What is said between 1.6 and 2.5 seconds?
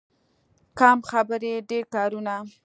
ډېر کارونه.